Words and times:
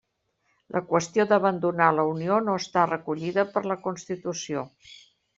La 0.75 0.79
qüestió 0.91 1.25
d'abandonar 1.31 1.89
la 1.97 2.05
Unió 2.13 2.39
no 2.45 2.55
està 2.61 2.85
recollida 2.91 3.45
per 3.57 3.63
la 3.73 3.77
Constitució. 3.83 4.65